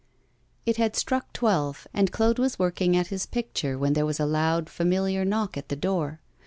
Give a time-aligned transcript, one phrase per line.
[0.65, 4.19] II IT had struck twelve, and Claude was working at his picture when there was
[4.19, 6.19] a loud, familiar knock at the door.